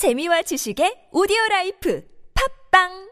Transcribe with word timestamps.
재미와 0.00 0.40
지식의 0.40 1.08
오디오 1.12 1.36
라이프 1.50 2.02
팟빵 2.32 3.10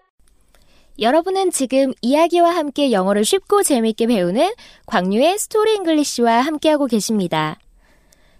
여러분은 0.98 1.50
지금 1.50 1.92
이야기와 2.00 2.56
함께 2.56 2.92
영어를 2.92 3.26
쉽고 3.26 3.62
재미있게 3.62 4.06
배우는 4.06 4.54
광유의 4.86 5.38
Story 5.38 5.74
English와 5.74 6.40
함께하고 6.40 6.86
계십니다. 6.86 7.58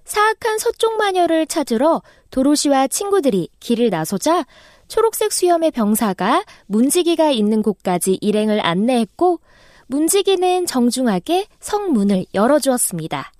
사악한 0.06 0.56
서쪽 0.61 0.96
마녀를 0.96 1.46
찾으러 1.46 2.00
도로시와 2.30 2.88
친구들이 2.88 3.50
길을 3.61 3.90
나서자 3.90 4.47
초록색 4.88 5.30
수염의 5.30 5.71
병사가 5.72 6.46
문지기가 6.69 7.30
있는 7.30 7.60
곳까지 7.60 8.17
일행을 8.22 8.65
안내했고 8.65 9.40
문지기는 9.88 10.65
정중하게 10.65 11.49
성문을 11.60 12.24
열어주었습니다. 12.33 13.30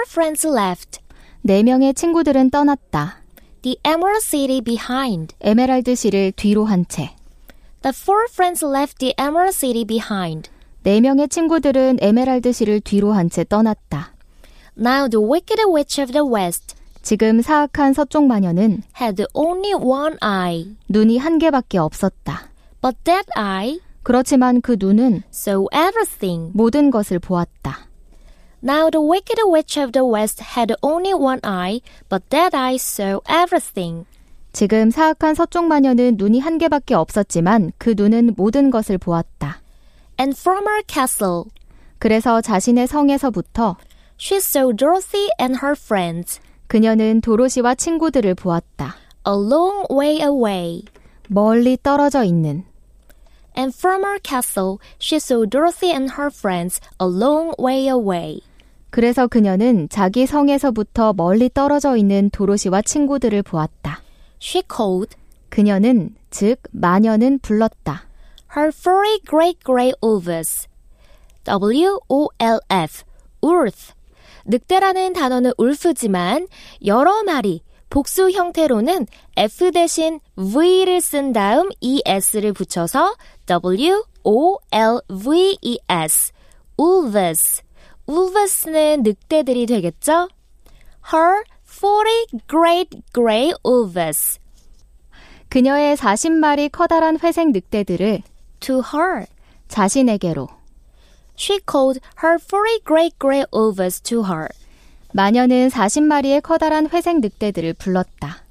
Four 0.00 0.04
friends 0.08 0.46
left. 0.46 1.00
네 1.42 1.62
명의 1.62 1.92
친구들은 1.92 2.50
떠났다. 2.50 3.16
The 3.62 3.76
Emerald 3.86 4.24
City 4.24 4.60
behind. 4.62 5.34
에메랄드 5.40 5.94
시를 5.94 6.32
뒤로 6.32 6.64
한 6.64 6.86
채. 6.88 7.10
The 7.82 7.92
four 7.94 8.24
friends 8.30 8.64
left 8.64 8.96
the 8.98 9.14
Emerald 9.20 9.54
City 9.54 9.84
behind. 9.84 10.48
네 10.84 11.00
명의 11.02 11.28
친구들은 11.28 11.98
에메랄드 12.00 12.52
시를 12.52 12.80
뒤로 12.80 13.12
한 13.12 13.28
채 13.28 13.44
떠났다. 13.44 14.14
Now 14.78 15.08
the 15.08 15.22
wicked 15.22 15.62
witch 15.68 16.00
of 16.00 16.12
the 16.12 16.24
west 16.26 16.74
지금 17.02 17.42
사악한 17.42 17.92
서쪽 17.92 18.24
마녀는 18.26 18.82
had 18.98 19.24
only 19.34 19.74
one 19.74 20.16
eye, 20.22 20.76
눈이 20.88 21.18
한 21.18 21.38
개밖에 21.38 21.76
없었다. 21.76 22.48
but 22.80 22.96
that 23.04 23.26
eye 23.36 23.80
그렇지만 24.02 24.62
그 24.62 24.76
눈은 24.78 25.24
saw 25.30 25.66
everything. 25.74 26.52
모든 26.54 26.90
것을 26.90 27.18
보았다. 27.18 27.89
Now 28.61 28.89
the 28.89 29.01
wicked 29.01 29.37
witch 29.45 29.77
of 29.77 29.91
the 29.91 30.03
west 30.03 30.41
had 30.41 30.73
only 30.81 31.13
one 31.13 31.39
eye, 31.43 31.81
but 32.09 32.23
that 32.29 32.55
eye 32.55 32.77
saw 32.77 33.21
everything. 33.29 34.05
지금 34.53 34.89
사악한 34.89 35.35
서쪽 35.35 35.65
마녀는 35.67 36.15
눈이 36.17 36.39
한 36.39 36.57
개밖에 36.57 36.95
없었지만 36.95 37.73
그 37.77 37.93
눈은 37.95 38.33
모든 38.37 38.71
것을 38.71 38.97
보았다. 38.97 39.61
And 40.19 40.35
from 40.39 40.65
her 40.65 40.81
castle, 40.87 41.43
그래서 41.99 42.41
자신의 42.41 42.87
성에서부터 42.87 43.75
she 44.19 44.37
saw 44.37 44.71
Dorothy 44.73 45.29
and 45.39 45.59
her 45.61 45.75
friends 45.77 46.39
그녀는 46.67 47.21
도로시와 47.21 47.75
친구들을 47.75 48.33
보았다. 48.35 48.95
a 49.27 49.33
long 49.33 49.85
way 49.91 50.21
away. 50.21 50.83
멀리 51.27 51.77
떨어져 51.81 52.23
있는 52.23 52.63
And 53.57 53.73
from 53.73 54.03
her 54.03 54.19
castle, 54.21 54.79
she 54.99 55.17
saw 55.17 55.45
Dorothy 55.45 55.91
and 55.91 56.13
her 56.13 56.29
friends 56.29 56.79
a 56.99 57.07
long 57.07 57.53
way 57.59 57.87
away. 57.87 58.41
그래서 58.90 59.26
그녀는 59.26 59.88
자기 59.88 60.26
성에서부터 60.26 61.12
멀리 61.14 61.48
떨어져 61.48 61.96
있는 61.96 62.30
도로시와 62.30 62.82
친구들을 62.82 63.42
보았다. 63.42 64.02
She 64.42 64.62
called 64.68 65.16
그녀는 65.48 66.14
즉 66.30 66.60
마녀는 66.72 67.40
불렀다. 67.40 68.10
her 68.56 68.68
furry 68.68 69.20
great 69.28 69.58
gray 69.64 69.92
wolves. 70.02 70.66
W-O-L-F, 71.44 73.04
wolf. 73.42 73.92
늑대라는 74.44 75.12
단어는 75.12 75.52
울프지만 75.56 76.48
여러 76.84 77.22
마리, 77.22 77.62
복수 77.88 78.30
형태로는 78.30 79.06
F 79.36 79.70
대신 79.72 80.20
V를 80.36 81.00
쓴 81.00 81.32
다음 81.32 81.68
ES를 81.80 82.52
붙여서 82.52 83.14
W-O-L-V-E-S, 83.46 84.02
wolves는 88.10 89.02
늑대들이 89.04 89.66
되겠죠? 89.66 90.28
Her 91.12 91.44
40 91.64 92.40
great 92.48 93.00
gray 93.14 93.52
wolves. 93.64 94.38
그녀의 95.48 95.96
40마리 95.96 96.70
커다란 96.70 97.18
회색 97.22 97.50
늑대들을 97.50 98.22
To 98.60 98.82
her. 98.92 99.26
자신에게로 99.68 100.48
She 101.38 101.60
called 101.70 102.00
her 102.22 102.38
40 102.38 102.84
great 102.86 103.16
gray 103.18 103.44
wolves 103.52 104.00
to 104.02 104.24
her. 104.24 104.48
마녀는 105.12 105.68
40마리의 105.68 106.42
커다란 106.42 106.88
회색 106.90 107.20
늑대들을 107.20 107.74
불렀다. 107.74 108.44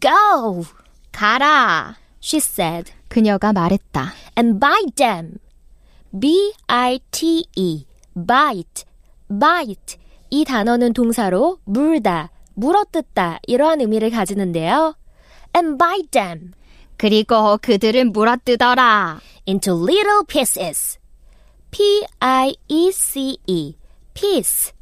Go! 0.00 0.64
가라! 1.12 1.96
She 2.20 2.38
said, 2.38 2.92
그녀가 3.08 3.52
말했다. 3.52 4.12
and 4.36 4.58
bite 4.58 4.94
them. 4.96 5.38
B-I-T-E. 6.18 7.84
Bite. 8.26 8.84
bite. 9.28 9.98
이 10.30 10.44
단어는 10.44 10.92
동사로 10.92 11.58
물다, 11.64 12.30
물어뜯다 12.54 13.40
이러한 13.46 13.80
의미를 13.80 14.10
가지는데요. 14.10 14.94
and 15.56 15.78
bite 15.78 16.10
them 16.10 16.52
그리고 16.96 17.58
그들을 17.62 18.04
물어뜯어라. 18.06 19.20
into 19.46 19.74
little 19.74 20.22
pieces. 20.26 20.98
P-I-E-C-E. 21.70 22.06
piece. 24.14 24.72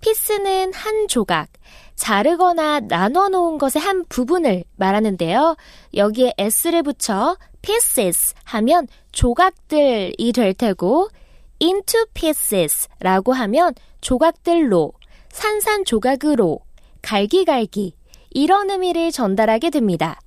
piece는 0.00 0.74
한 0.74 1.08
조각, 1.08 1.48
자르거나 1.94 2.80
나눠 2.80 3.28
놓은 3.28 3.58
것의 3.58 3.80
한 3.80 4.04
부분을 4.08 4.64
말하는데요. 4.76 5.56
여기에 5.94 6.34
s를 6.36 6.82
붙여 6.82 7.36
pieces 7.62 8.34
하면 8.44 8.88
조각들이 9.12 10.32
될 10.32 10.54
테고 10.54 11.08
into 11.62 12.04
pieces라고 12.14 13.32
하면 13.32 13.74
조각들로, 14.00 14.92
산산조각으로, 15.30 16.60
갈기갈기 17.02 17.94
이런 18.30 18.70
의미를 18.70 19.12
전달하게 19.12 19.70
됩니다. 19.70 20.20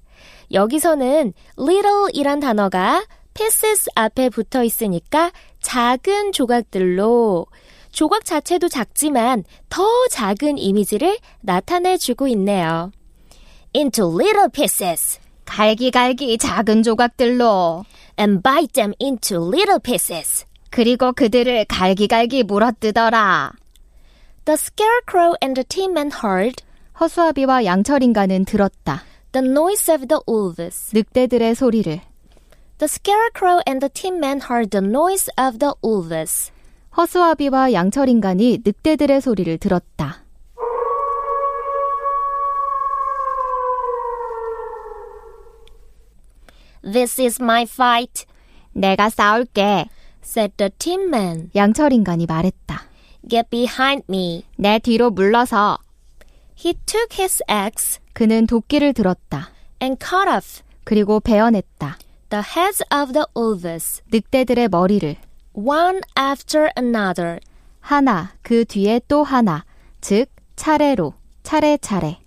여기서는 0.52 1.34
little이란 1.60 2.40
단어가 2.40 3.06
pieces 3.34 3.90
앞에 3.96 4.30
붙어 4.30 4.64
있으니까 4.64 5.32
작은 5.62 6.32
조각들로 6.32 7.48
조각 7.92 8.26
자체도 8.26 8.70
작지만 8.70 9.44
더 9.70 9.86
작은 10.10 10.58
이미지를 10.58 11.18
나타내 11.42 11.98
주고 11.98 12.28
있네요. 12.30 12.92
into 13.74 14.08
little 14.08 14.50
pieces 14.52 15.20
갈기갈기 15.46 16.38
작은 16.38 16.84
조각들로 16.84 17.84
and 18.20 18.42
bite 18.42 18.74
them 18.74 18.94
into 19.02 19.38
little 19.38 19.80
pieces. 19.82 20.46
그리고 20.76 21.14
그들을 21.14 21.64
갈기갈기 21.70 22.44
물어뜯어라. 22.44 23.54
The 24.44 24.56
scarecrow 24.56 25.34
and 25.42 25.56
the 25.56 25.64
tin 25.64 25.92
man 25.92 26.12
heard 26.12 26.62
허수아비와 27.00 27.64
양철 27.64 28.04
인간은 28.04 28.44
들었다. 28.44 29.02
the 29.32 29.48
noise 29.48 29.90
of 29.90 30.08
the 30.10 30.20
wolves. 30.28 30.92
늑대들의 30.94 31.56
소리를. 31.56 32.02
The 32.78 32.90
scarecrow 32.90 33.62
and 33.66 33.80
the 33.80 33.90
tin 33.90 34.18
man 34.18 34.42
heard 34.42 34.72
the 34.72 34.86
noise 34.86 35.32
of 35.40 35.60
the 35.60 35.72
wolves. 35.82 36.52
허수아비와 36.98 37.72
양철 37.72 38.10
인간이 38.10 38.60
늑대들의 38.66 39.22
소리를 39.22 39.58
들었다. 39.58 40.26
This 46.84 47.22
is 47.22 47.42
my 47.42 47.62
fight, 47.64 48.26
내가 48.74 49.10
싸울게. 49.10 49.86
Said 50.26 50.54
the 50.58 50.70
tin 50.80 51.08
man. 51.08 51.52
양철 51.56 51.94
인간이 51.94 52.26
말했다. 52.26 52.84
Get 53.30 53.50
behind 53.50 54.04
me. 54.10 54.44
내 54.58 54.80
뒤로 54.80 55.12
물러서. 55.12 55.78
He 56.58 56.74
took 56.86 57.18
his 57.18 57.44
axe 57.50 58.00
그는 58.14 58.48
도끼를 58.48 58.94
들었다. 58.94 59.50
and 59.82 59.98
cut 60.04 60.28
off 60.30 60.62
그리고 60.84 61.20
베어냈다. 61.20 61.98
the 62.30 62.44
heads 62.44 62.84
of 62.94 63.14
the 63.14 63.26
wolves, 63.36 64.02
늑대들의 64.12 64.70
머리를. 64.70 65.16
one 65.54 66.02
after 66.18 66.70
another. 66.78 67.40
하나, 67.80 68.34
그 68.42 68.66
뒤에 68.66 69.02
또 69.08 69.24
하나. 69.24 69.64
즉, 70.02 70.28
차례로, 70.56 71.14
차례차례. 71.44 72.18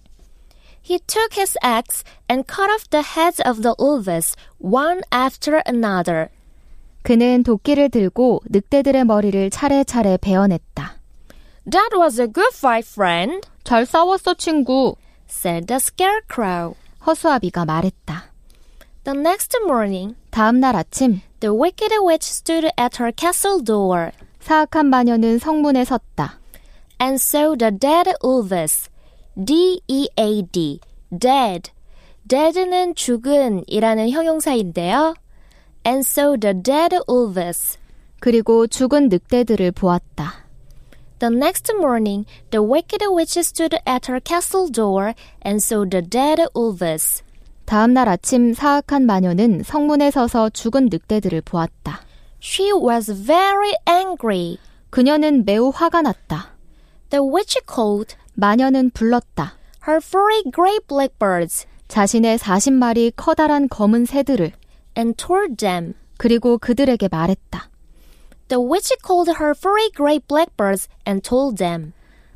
He 0.82 0.98
took 1.00 1.34
his 1.34 1.58
axe 1.62 2.04
and 2.30 2.46
cut 2.46 2.70
off 2.70 2.88
the 2.90 3.02
heads 3.02 3.42
of 3.46 3.62
the 3.62 3.74
wolves, 3.78 4.34
one 4.58 5.02
after 5.12 5.60
another. 5.66 6.30
그는 7.02 7.42
도끼를 7.42 7.88
들고 7.88 8.42
늑대들의 8.48 9.04
머리를 9.04 9.50
차례차례 9.50 10.18
베어냈다. 10.18 10.98
That 11.70 11.96
was 11.96 12.20
a 12.20 12.26
good 12.26 12.50
fight, 12.54 12.88
friend, 12.90 13.46
잘 13.64 13.84
싸웠어, 13.86 14.34
친구. 14.34 14.96
said 15.28 15.66
the 15.66 15.76
scarecrow. 15.76 16.74
허수아비가 17.06 17.64
말했다. 17.64 18.32
The 19.04 19.18
next 19.18 19.56
morning, 19.64 20.16
다음 20.30 20.60
날 20.60 20.76
아침, 20.76 21.20
the 21.40 21.54
wicked 21.54 21.94
witch 22.02 22.26
stood 22.26 22.70
at 22.78 22.96
her 23.00 23.12
castle 23.16 23.62
door 23.62 24.10
사악한 24.40 24.86
마녀는 24.86 25.38
성문에 25.38 25.84
섰다. 25.84 26.38
and 27.00 27.14
saw 27.14 27.56
the 27.56 27.70
dead 27.70 28.12
wolves. 28.24 28.90
D-E-A-D, 29.42 30.80
dead. 31.16 31.70
dead는 32.26 32.94
죽은이라는 32.94 34.10
형용사인데요. 34.10 35.14
And 35.88 36.04
saw 36.04 36.36
the 36.36 36.52
dead 36.52 36.94
wolves. 37.08 37.78
그리고 38.20 38.66
죽은 38.66 39.08
늑대들을 39.08 39.72
보았다. 39.72 40.44
The 41.18 41.34
next 41.34 41.72
morning, 41.74 42.26
the 42.50 42.62
wicked 42.62 43.04
witch 43.08 43.38
stood 43.38 43.74
at 43.88 44.10
her 44.10 44.20
castle 44.22 44.70
door 44.70 45.14
and 45.44 45.56
saw 45.64 45.88
the 45.88 46.06
dead 46.06 46.42
wolves. 46.54 47.22
다음 47.64 47.94
날 47.94 48.08
아침 48.08 48.52
사악한 48.52 49.06
마녀는 49.06 49.62
성문에 49.64 50.10
서서 50.10 50.50
죽은 50.50 50.90
늑대들을 50.92 51.40
보았다. 51.40 52.02
She 52.42 52.70
was 52.72 53.24
very 53.24 53.72
angry. 53.88 54.58
그녀는 54.90 55.44
매우 55.44 55.70
화가 55.74 56.02
났다. 56.02 56.52
The 57.10 57.24
witch 57.24 57.60
called 57.66 58.14
마녀는 58.34 58.90
불렀다. 58.90 59.54
her 59.88 60.00
furry 60.02 60.42
gray 60.54 60.78
blackbirds 60.86 61.66
자신의 61.88 62.38
40마리 62.38 63.12
커다란 63.16 63.68
검은 63.68 64.04
새들을 64.04 64.52
and 64.98 65.14
told 65.16 65.56
them. 65.56 65.94
그리고 66.18 66.58
그들에게 66.58 67.08
말했다. 67.08 67.70
The 68.48 68.60
witch 68.62 68.92
called 69.06 69.30
her 69.38 69.52
furry 69.56 69.90
gray 69.94 70.18
blackbirds 70.18 70.88
and 71.06 71.22
told 71.22 71.56
them. 71.58 71.92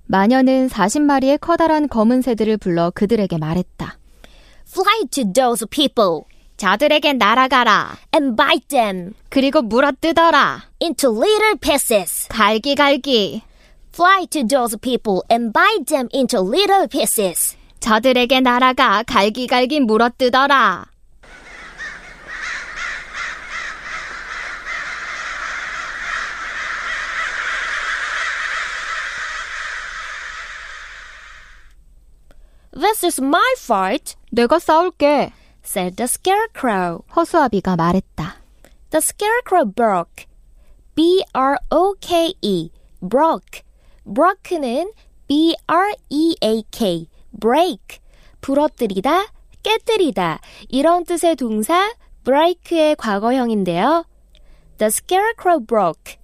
마녀는 0.06 0.68
40마리의 0.68 1.40
커다란 1.40 1.88
검은 1.88 2.22
새들을 2.22 2.58
불러 2.58 2.90
그들에게 2.90 3.38
말했다. 3.38 3.98
Fly 4.68 5.06
to 5.10 5.32
those 5.32 5.66
people 5.68 6.22
저들에게 6.56 7.14
날아가라. 7.14 7.96
and 8.14 8.36
bite 8.36 8.68
them 8.68 9.14
그리고 9.30 9.62
물어뜯어라. 9.62 10.64
into 10.80 11.10
little 11.10 11.56
pieces. 11.58 12.28
갈기갈기. 12.28 13.42
Fly 13.92 14.26
to 14.26 14.46
those 14.46 14.76
people 14.78 15.22
and 15.30 15.52
bite 15.52 15.86
them 15.86 16.08
into 16.14 16.40
little 16.40 16.86
pieces. 16.86 17.56
저들에게 17.80 18.40
날아가 18.40 19.02
갈기갈기 19.02 19.80
물어뜯어라. 19.80 20.91
This 32.82 33.06
is 33.06 33.20
my 33.20 33.54
fight, 33.58 34.16
내가 34.32 34.58
싸울게. 34.58 35.30
said 35.64 35.94
the 35.94 36.08
scarecrow. 36.08 37.04
허수아비가 37.14 37.76
말했다. 37.76 38.34
The 38.90 38.98
scarecrow 38.98 39.64
broke. 39.64 40.26
B-R-O-K-E. 40.96 42.70
broke. 43.00 43.62
broke는 44.04 44.90
B-R-E-A-K. 45.28 47.08
break. 47.40 48.00
부러뜨리다, 48.40 49.26
깨뜨리다. 49.62 50.40
이런 50.68 51.04
뜻의 51.04 51.36
동사 51.36 51.94
break의 52.24 52.96
과거형인데요. 52.96 54.04
The 54.78 54.88
scarecrow 54.88 55.64
broke. 55.64 56.16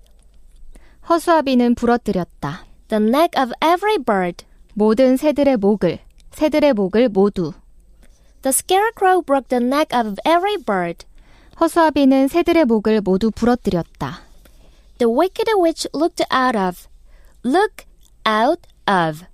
허수아비는 1.09 1.77
부러뜨렸다. 1.77 2.67
The 2.89 3.01
neck 3.01 3.41
of 3.41 3.53
every 3.63 3.99
bird. 3.99 4.45
모든 4.75 5.17
새들의 5.17 5.57
목을, 5.59 6.01
새들의 6.33 6.73
목을 6.75 7.09
모두. 7.09 7.53
The 8.43 8.53
scarecrow 8.53 9.23
broke 9.23 9.49
the 9.49 9.65
neck 9.65 9.97
of 9.97 10.17
every 10.25 10.57
bird. 10.57 11.07
허수아비는 11.61 12.29
새들의 12.29 12.65
목을 12.67 13.01
모두 13.01 13.31
부러뜨렸다. 13.31 14.21
The 14.99 15.13
wicked 15.13 15.51
witch 15.57 15.89
looked 15.95 16.25
out 16.33 16.57
of. 16.57 16.87
Look 17.45 17.85
out 18.27 18.63
of. 18.87 19.25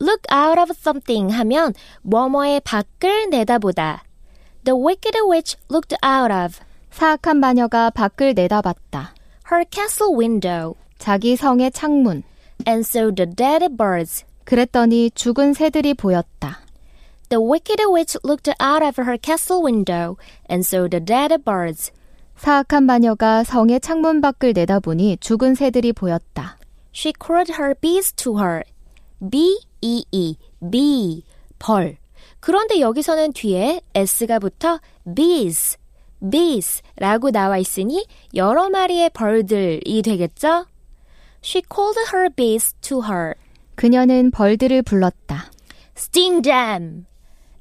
Look 0.00 0.22
out 0.32 0.58
of 0.58 0.70
something 0.76 1.32
하면 1.32 1.74
뭐뭐의 2.02 2.60
밖을 2.60 3.30
내다보다. 3.30 4.04
The 4.64 4.78
wicked 4.78 5.18
witch 5.28 5.56
looked 5.70 5.96
out 6.04 6.32
of 6.32 6.60
사악한 6.90 7.38
마녀가 7.38 7.90
밖을 7.90 8.34
내다봤다. 8.34 9.14
her 9.50 9.64
castle 9.70 10.14
window 10.16 10.74
자기 10.98 11.36
성의 11.36 11.70
창문. 11.70 12.22
and 12.64 12.84
saw 12.84 13.10
the 13.10 13.26
dead 13.26 13.76
birds. 13.76 14.24
그랬더니 14.46 15.10
죽은 15.10 15.52
새들이 15.52 15.92
보였다. 15.92 16.60
The 17.28 17.42
wicked 17.42 17.84
witch 17.92 18.16
looked 18.24 18.48
out 18.62 18.82
of 18.82 19.02
her 19.02 19.18
castle 19.20 19.62
window 19.62 20.16
and 20.48 20.64
saw 20.64 20.88
the 20.88 21.04
dead 21.04 21.36
birds. 21.44 21.92
사악한 22.36 22.84
마녀가 22.84 23.42
성의 23.42 23.80
창문 23.80 24.20
밖을 24.20 24.52
내다보니 24.54 25.18
죽은 25.18 25.56
새들이 25.56 25.92
보였다. 25.92 26.56
She 26.94 27.12
called 27.12 27.54
her 27.58 27.74
bees 27.74 28.12
to 28.12 28.38
her. 28.38 28.62
B 29.30 29.58
E 29.80 30.04
E 30.12 30.36
bee 30.70 31.24
벌. 31.58 31.96
그런데 32.38 32.78
여기서는 32.78 33.32
뒤에 33.32 33.80
s가 33.94 34.38
붙어 34.38 34.78
bees, 35.16 35.76
bees라고 36.30 37.32
나와 37.32 37.58
있으니 37.58 38.06
여러 38.34 38.68
마리의 38.68 39.10
벌들이 39.10 40.02
되겠죠? 40.02 40.66
She 41.42 41.62
called 41.68 41.98
her 42.12 42.30
bees 42.30 42.74
to 42.82 43.02
her. 43.02 43.34
그녀는 43.76 44.30
벌들을 44.30 44.82
불렀다. 44.82 45.50
Sting 45.96 46.42
them. 46.42 47.06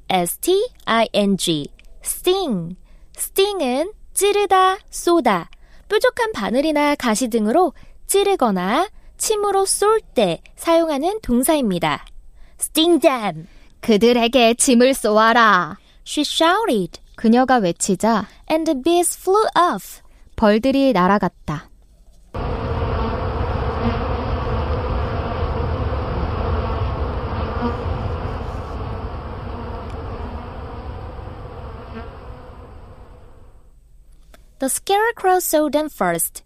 S-T-I-N-G. 0.09 1.67
sting. 2.03 2.75
sting은 3.17 3.91
찌르다, 4.13 4.77
쏘다. 4.89 5.49
뾰족한 5.89 6.31
바늘이나 6.31 6.95
가시 6.95 7.27
등으로 7.27 7.73
찌르거나 8.07 8.89
침으로 9.17 9.65
쏠 9.65 10.01
때 10.01 10.41
사용하는 10.55 11.19
동사입니다. 11.21 12.05
Sting 12.59 12.99
them. 13.01 13.47
그들에게 13.81 14.55
짐을 14.55 14.93
쏘아라. 14.93 15.77
She 16.07 16.23
shouted, 16.25 16.99
그녀가 17.15 17.57
외치자 17.57 18.27
and 18.49 18.71
the 18.71 18.81
bees 18.81 19.17
flew 19.17 19.45
off. 19.57 20.01
벌들이 20.35 20.91
날아갔다. 20.93 21.69
The 34.65 34.69
scarecrow 34.69 35.37
saw 35.37 35.69
them 35.69 35.89
first. 35.93 36.41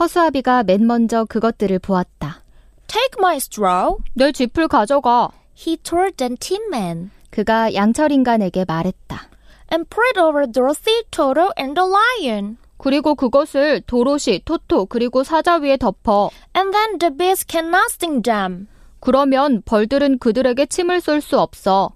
허수아비가 0.00 0.64
맨 0.64 0.88
먼저 0.88 1.24
그것들을 1.24 1.78
보았다. 1.78 2.42
Take 2.88 3.20
my 3.20 3.36
straw, 3.36 3.98
내 4.14 4.32
짚을 4.32 4.66
가져가. 4.66 5.30
he 5.56 5.76
told 5.76 6.16
the 6.16 6.34
tin 6.34 6.60
man, 6.66 7.12
그가 7.30 7.72
양철 7.72 8.10
인간에게 8.10 8.64
말했다. 8.66 9.28
and 9.70 9.88
put 9.88 10.02
it 10.08 10.18
over 10.18 10.50
Dorothy, 10.50 11.04
Toto, 11.12 11.50
and 11.56 11.80
the 11.80 11.88
lion. 11.88 12.56
그리고 12.76 13.14
그것을 13.14 13.82
도로시, 13.82 14.42
토토, 14.44 14.86
그리고 14.86 15.22
사자 15.22 15.54
위에 15.58 15.76
덮어. 15.76 16.30
And 16.56 16.72
then 16.72 16.98
the 16.98 17.16
bees 17.16 17.46
cannot 17.48 17.86
sting 17.90 18.22
them. 18.24 18.66
그러면 18.98 19.62
벌들은 19.64 20.18
그들에게 20.18 20.66
침을 20.66 21.00
쏠 21.00 21.20
수 21.20 21.38
없어. 21.38 21.92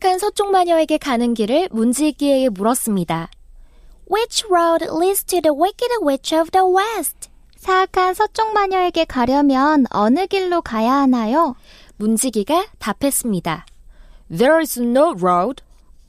사악한 0.00 0.18
서쪽 0.18 0.50
마녀에게 0.50 0.96
가는 0.96 1.34
길을 1.34 1.68
문지기에게 1.72 2.48
물었습니다. 2.48 3.28
Which 4.10 4.46
road 4.50 4.86
leads 4.86 5.24
to 5.24 5.42
the 5.42 5.54
wicked 5.54 5.90
witch 6.02 6.34
of 6.34 6.50
the 6.50 6.64
west? 6.66 7.28
사악한 7.56 8.14
서쪽 8.14 8.54
마녀에게 8.54 9.04
가려면 9.04 9.84
어느 9.90 10.26
길로 10.26 10.62
가야 10.62 10.94
하나요? 10.94 11.54
문지기가 11.98 12.68
답했습니다. 12.78 13.66
There 14.30 14.60
is 14.60 14.80
no 14.80 15.12
road. 15.12 15.62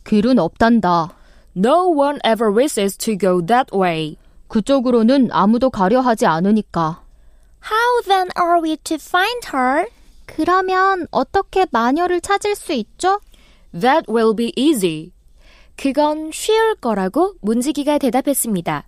길은 0.05 0.39
없단다. 0.39 1.13
No 1.57 1.89
one 1.89 2.19
ever 2.25 2.49
wishes 2.49 2.97
to 2.97 3.17
go 3.17 3.45
that 3.45 3.75
way. 3.75 4.15
그쪽으로는 4.47 5.29
아무도 5.33 5.69
가려 5.69 5.99
하지 5.99 6.25
않으니까. 6.25 7.03
How 7.69 8.01
then 8.05 8.29
are 8.39 8.61
we 8.63 8.77
to 8.77 8.95
find 8.95 9.47
her? 9.53 9.87
그러면 10.25 11.07
어떻게 11.11 11.65
마녀를 11.69 12.21
찾을 12.21 12.55
수 12.55 12.71
있죠? 12.71 13.19
That 13.73 14.11
will 14.11 14.35
be 14.35 14.53
easy. 14.55 15.11
그건 15.77 16.31
쉬울 16.31 16.75
거라고 16.75 17.33
문지기가 17.41 17.97
대답했습니다. 17.97 18.85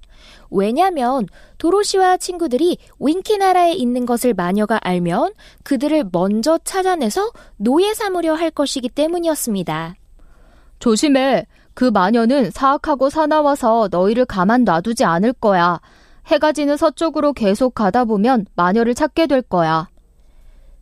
왜냐면 0.51 1.27
도로시와 1.57 2.17
친구들이 2.17 2.77
윙키 2.99 3.37
나라에 3.37 3.73
있는 3.73 4.05
것을 4.05 4.33
마녀가 4.33 4.79
알면 4.83 5.33
그들을 5.63 6.05
먼저 6.11 6.59
찾아내서 6.63 7.31
노예 7.57 7.93
삼으려 7.93 8.35
할 8.35 8.51
것이기 8.51 8.89
때문이었습니다. 8.89 9.95
조심해. 10.79 11.47
그 11.73 11.85
마녀는 11.85 12.51
사악하고 12.51 13.09
사나워서 13.09 13.87
너희를 13.89 14.25
가만 14.25 14.63
놔두지 14.63 15.05
않을 15.05 15.33
거야. 15.33 15.79
해가 16.27 16.51
지는 16.51 16.77
서쪽으로 16.77 17.33
계속 17.33 17.73
가다 17.73 18.05
보면 18.05 18.45
마녀를 18.55 18.93
찾게 18.93 19.27
될 19.27 19.41
거야. 19.41 19.89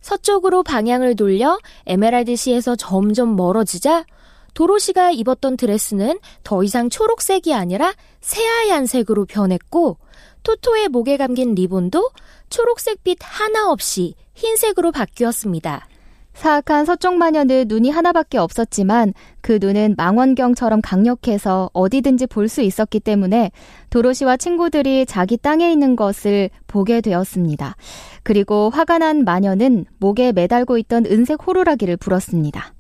서쪽으로 0.01 0.63
방향을 0.63 1.15
돌려 1.15 1.58
에메랄드 1.86 2.36
시에서 2.36 2.75
점점 2.75 3.36
멀어지자 3.36 4.05
도로시가 4.53 5.12
입었던 5.12 5.55
드레스는 5.55 6.20
더 6.43 6.63
이상 6.63 6.89
초록색이 6.89 7.53
아니라 7.53 7.93
새하얀색으로 8.20 9.25
변했고 9.25 9.98
토토의 10.43 10.89
목에 10.89 11.17
감긴 11.17 11.55
리본도 11.55 12.12
초록색 12.50 13.03
빛 13.03 13.17
하나 13.22 13.72
없이 13.72 14.15
흰색으로 14.34 14.91
바뀌었습니다. 14.91 15.88
사악한 16.34 16.86
서쪽 16.86 17.16
마녀는 17.16 17.66
눈이 17.68 17.90
하나밖에 17.90 18.38
없었지만 18.38 19.14
그 19.42 19.60
눈은 19.62 19.96
망원경처럼 19.98 20.82
강력해서 20.82 21.70
어디든지 21.74 22.28
볼 22.28 22.48
수 22.48 22.62
있었기 22.62 23.00
때문에 23.00 23.52
도로시와 23.92 24.38
친구들이 24.38 25.06
자기 25.06 25.38
땅에 25.38 25.72
있는 25.72 25.96
것을 25.96 26.50
보게 26.68 27.00
되었습니다. 27.02 27.76
그리고 28.24 28.70
화가 28.70 28.98
난 28.98 29.24
마녀는 29.24 29.86
목에 30.00 30.32
매달고 30.32 30.78
있던 30.80 31.06
은색 31.06 31.46
호루라기를 31.48 31.98
불었습니다. 31.98 32.74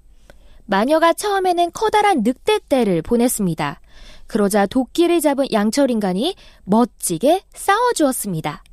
마녀가 0.65 1.13
처음에는 1.13 1.71
커다란 1.73 2.23
늑대떼를 2.23 3.01
보냈습니다. 3.01 3.79
그러자 4.27 4.65
도끼를 4.65 5.19
잡은 5.19 5.45
양철 5.51 5.91
인간이 5.91 6.35
멋지게 6.63 7.41
싸워주었습니다. 7.53 8.63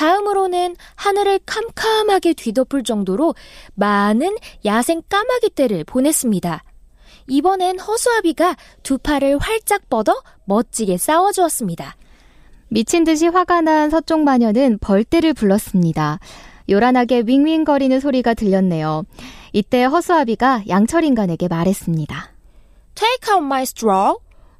다음으로는 0.00 0.76
하늘을 0.94 1.40
캄캄하게 1.44 2.32
뒤덮을 2.32 2.84
정도로 2.84 3.34
많은 3.74 4.34
야생 4.64 5.02
까마귀 5.10 5.50
떼를 5.54 5.84
보냈습니다. 5.84 6.64
이번엔 7.28 7.78
허수아비가 7.78 8.56
두 8.82 8.96
팔을 8.96 9.36
활짝 9.36 9.90
뻗어 9.90 10.14
멋지게 10.46 10.96
싸워주었습니다. 10.96 11.96
미친 12.68 13.04
듯이 13.04 13.26
화가 13.26 13.60
난 13.60 13.90
서쪽 13.90 14.20
마녀는 14.22 14.78
벌떼를 14.78 15.34
불렀습니다. 15.34 16.18
요란하게 16.70 17.24
윙윙거리는 17.26 18.00
소리가 18.00 18.32
들렸네요. 18.32 19.04
이때 19.52 19.84
허수아비가 19.84 20.62
양철 20.70 21.04
인간에게 21.04 21.46
말했습니다. 21.48 22.32
Take 22.94 23.34
out 23.34 23.44
my 23.44 23.62
straw 23.64 24.14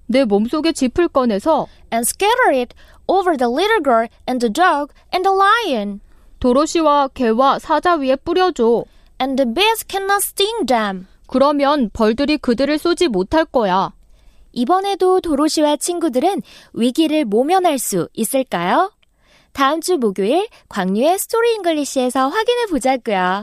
내 0.07 0.25
몸속에 0.25 0.73
짚을 0.73 1.09
꺼내서 1.09 1.67
and 1.93 2.05
scatter 2.07 2.59
it 2.59 2.75
over 3.11 3.37
the 3.37 3.51
little 3.51 3.83
girl 3.83 4.07
and 4.29 4.41
the 4.41 4.53
dog 4.53 4.95
and 5.13 5.27
the 5.27 5.35
lion. 5.35 6.01
도로시와 6.39 7.09
개와 7.09 7.59
사자 7.59 7.97
위에 7.97 8.17
뿌려줘. 8.17 8.85
And 9.21 9.37
the 9.37 9.53
bees 9.53 9.85
cannot 9.87 10.23
sting 10.23 10.67
them. 10.67 11.07
그러면 11.27 11.91
벌들이 11.93 12.39
그들을 12.39 12.79
쏘지 12.79 13.09
못할 13.09 13.45
거야. 13.45 13.93
이번에도 14.53 15.21
도로시와 15.21 15.77
친구들은 15.77 16.43
위기를 16.73 17.25
모면할 17.25 17.79
수 17.79 18.09
있을까요? 18.15 18.93
다음 19.53 19.81
주 19.81 19.99
목요일 19.99 20.49
광유의 20.69 21.19
Story 21.19 21.55
English에서 21.57 22.29
확인해 22.29 22.67
보자고요. 22.67 23.43